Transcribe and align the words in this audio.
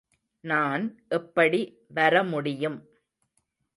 நான் 0.43 0.85
எப்படி 1.07 1.61
வரமுடியும். 1.95 2.79